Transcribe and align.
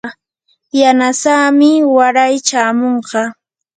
yanasamii 0.79 1.79
waray 1.95 2.35
chamunqa. 2.47 3.21